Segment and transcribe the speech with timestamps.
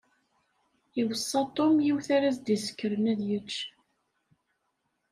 [1.01, 3.53] Iweṣṣa Tom yiwet ara s-d-isekren ad yečč.